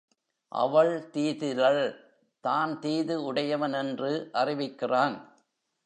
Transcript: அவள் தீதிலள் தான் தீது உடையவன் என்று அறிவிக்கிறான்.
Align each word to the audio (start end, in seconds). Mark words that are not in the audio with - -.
அவள் 0.51 1.09
தீதிலள் 1.09 1.83
தான் 2.43 2.79
தீது 2.79 3.23
உடையவன் 3.23 3.73
என்று 3.73 4.29
அறிவிக்கிறான். 4.33 5.15